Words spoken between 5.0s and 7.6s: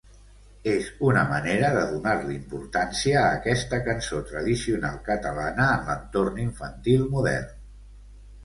catalana en l'entorn infantil modern.